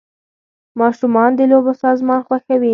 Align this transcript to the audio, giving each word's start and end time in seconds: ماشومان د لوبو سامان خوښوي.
ماشومان 0.79 1.29
د 1.37 1.41
لوبو 1.51 1.71
سامان 1.81 2.19
خوښوي. 2.27 2.69